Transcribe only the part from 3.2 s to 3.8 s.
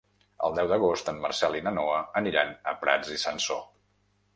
Sansor.